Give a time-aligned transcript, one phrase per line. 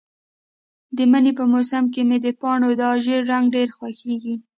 [0.97, 4.35] د مني په موسم کې مې د پاڼو دا ژېړ رنګ ډېر خوښیږي.